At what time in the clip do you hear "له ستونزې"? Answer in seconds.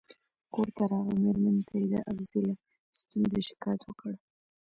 2.47-3.41